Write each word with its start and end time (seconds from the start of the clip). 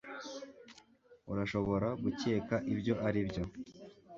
Urashobora 1.31 1.87
gukeka 2.03 2.55
ibyo 2.73 2.93
aribyo 3.07 3.43